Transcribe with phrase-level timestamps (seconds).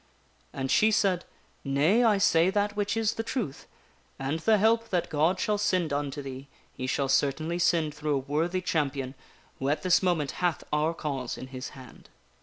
[0.51, 1.25] And she said:
[1.63, 3.67] "Nay, I say that which is the truth;
[4.17, 8.25] and the help that God shall send unto thee he shall certainly send through a
[8.25, 9.13] worthy champion
[9.59, 12.09] who at this moment hath our cause in his hand."